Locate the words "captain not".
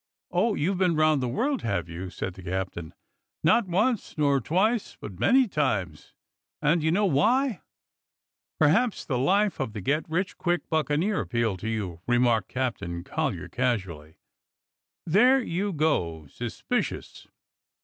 2.41-3.67